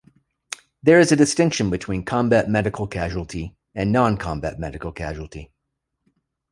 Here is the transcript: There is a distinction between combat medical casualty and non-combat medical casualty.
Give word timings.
There 0.81 0.99
is 0.99 1.11
a 1.11 1.15
distinction 1.15 1.69
between 1.69 2.03
combat 2.05 2.49
medical 2.49 2.87
casualty 2.87 3.55
and 3.75 3.91
non-combat 3.91 4.57
medical 4.59 4.91
casualty. 4.91 5.51